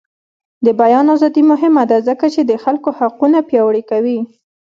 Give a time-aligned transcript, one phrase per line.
[0.65, 4.19] د بیان ازادي مهمه ده ځکه چې د خلکو حقونه پیاوړي کوي.